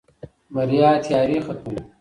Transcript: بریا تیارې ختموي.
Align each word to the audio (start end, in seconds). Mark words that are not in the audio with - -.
بریا 0.55 0.91
تیارې 1.05 1.37
ختموي. 1.45 1.81